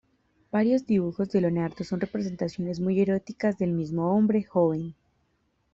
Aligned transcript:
Varios 0.51 0.87
dibujos 0.87 1.29
de 1.29 1.41
Leonardo 1.41 1.83
son 1.83 1.99
representaciones 1.99 2.79
muy 2.79 2.99
eróticas 2.99 3.59
del 3.59 3.71
mismo 3.73 4.17
hombre 4.17 4.41
joven. 4.41 4.95